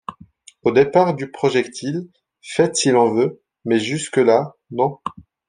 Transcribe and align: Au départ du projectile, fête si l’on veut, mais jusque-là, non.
Au 0.63 0.71
départ 0.71 1.13
du 1.13 1.29
projectile, 1.29 2.09
fête 2.41 2.75
si 2.75 2.89
l’on 2.89 3.13
veut, 3.13 3.39
mais 3.65 3.77
jusque-là, 3.77 4.55
non. 4.71 4.97